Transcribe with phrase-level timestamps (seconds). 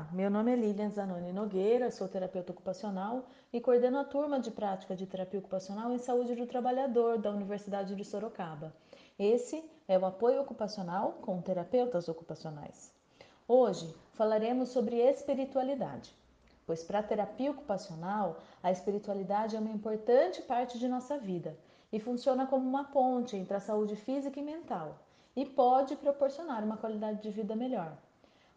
[0.00, 4.50] Olá, meu nome é Lilian Zanoni Nogueira, sou terapeuta ocupacional e coordeno a turma de
[4.50, 8.74] prática de terapia ocupacional em saúde do trabalhador da Universidade de Sorocaba.
[9.18, 12.90] Esse é o apoio ocupacional com terapeutas ocupacionais.
[13.46, 16.16] Hoje falaremos sobre espiritualidade,
[16.66, 21.54] pois para a terapia ocupacional, a espiritualidade é uma importante parte de nossa vida
[21.92, 24.96] e funciona como uma ponte entre a saúde física e mental
[25.36, 27.98] e pode proporcionar uma qualidade de vida melhor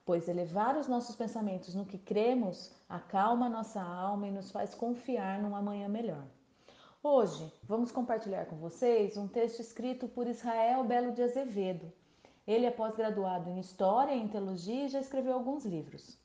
[0.06, 5.42] pois elevar os nossos pensamentos no que cremos acalma nossa alma e nos faz confiar
[5.42, 6.26] num amanhã melhor.
[7.02, 11.92] Hoje vamos compartilhar com vocês um texto escrito por Israel Belo de Azevedo.
[12.46, 16.18] Ele é pós-graduado em História e Teologia e já escreveu alguns livros.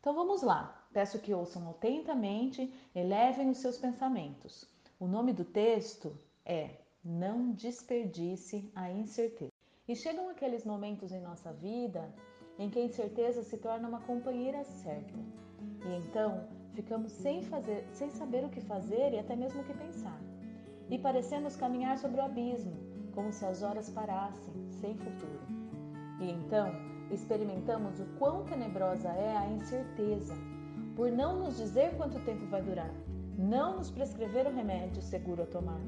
[0.00, 4.66] Então vamos lá, peço que ouçam atentamente, elevem os seus pensamentos.
[5.00, 9.52] O nome do texto é Não Desperdice a Incerteza.
[9.88, 12.10] E chegam aqueles momentos em nossa vida
[12.58, 15.18] em que a incerteza se torna uma companheira certa.
[15.86, 19.74] E então ficamos sem, fazer, sem saber o que fazer e até mesmo o que
[19.74, 20.18] pensar.
[20.88, 22.76] E parecemos caminhar sobre o abismo,
[23.12, 25.40] como se as horas parassem, sem futuro.
[26.20, 26.70] E então
[27.10, 30.34] experimentamos o quão tenebrosa é a incerteza,
[30.94, 32.90] por não nos dizer quanto tempo vai durar,
[33.36, 35.80] não nos prescrever o remédio seguro a tomar,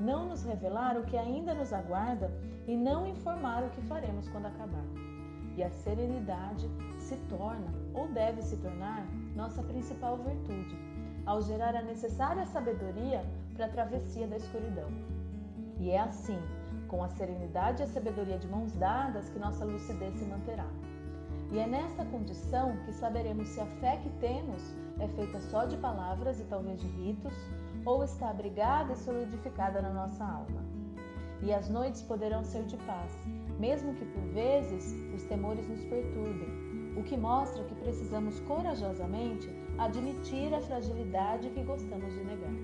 [0.00, 2.30] não nos revelar o que ainda nos aguarda
[2.66, 4.84] e não informar o que faremos quando acabar
[5.56, 6.68] e a serenidade
[6.98, 10.76] se torna ou deve se tornar nossa principal virtude,
[11.24, 14.88] ao gerar a necessária sabedoria para a travessia da escuridão.
[15.78, 16.38] E é assim,
[16.88, 20.66] com a serenidade e a sabedoria de mãos dadas, que nossa lucidez se manterá.
[21.50, 25.76] E é nessa condição que saberemos se a fé que temos é feita só de
[25.76, 27.34] palavras e talvez de ritos,
[27.84, 30.64] ou está abrigada e solidificada na nossa alma.
[31.42, 33.12] E as noites poderão ser de paz,
[33.58, 36.48] mesmo que por vezes os temores nos perturbem,
[36.96, 39.48] o que mostra que precisamos corajosamente
[39.78, 42.54] admitir a fragilidade que gostamos de negar.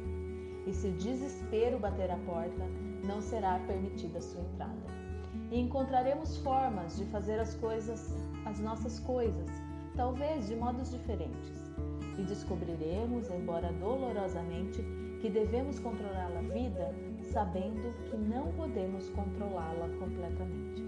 [0.67, 2.67] E se o desespero bater a porta,
[3.05, 5.03] não será permitida sua entrada.
[5.51, 8.15] E encontraremos formas de fazer as coisas,
[8.47, 9.51] as nossas coisas,
[9.97, 11.73] talvez de modos diferentes.
[12.17, 14.83] E descobriremos, embora dolorosamente,
[15.21, 16.92] que devemos controlar a vida
[17.33, 20.83] sabendo que não podemos controlá-la completamente.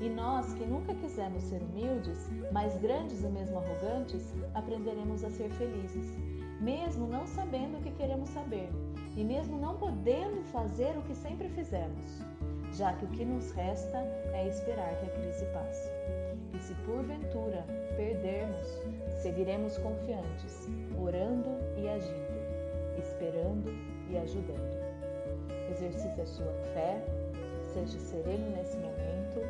[0.00, 5.48] E nós que nunca quisemos ser humildes, mas grandes e mesmo arrogantes, aprenderemos a ser
[5.50, 6.18] felizes,
[6.60, 8.68] mesmo não sabendo o que queremos saber
[9.16, 12.20] e mesmo não podendo fazer o que sempre fizemos,
[12.74, 13.98] já que o que nos resta
[14.32, 15.88] é esperar que a crise passe.
[16.52, 17.64] E se porventura
[17.96, 18.66] perdermos,
[19.22, 20.68] seguiremos confiantes,
[20.98, 23.70] orando e agindo, esperando
[24.10, 24.95] e ajudando.
[25.70, 27.02] Exercite a sua fé,
[27.72, 29.40] seja sereno nesse momento